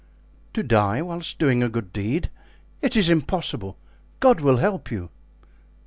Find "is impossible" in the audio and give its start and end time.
2.97-3.77